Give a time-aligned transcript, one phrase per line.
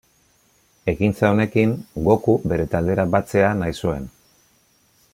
[0.93, 1.75] Ekintza honekin
[2.09, 4.13] Goku bere taldera batzea nahi zuen.